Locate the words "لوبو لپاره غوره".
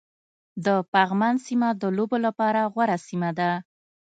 1.97-2.97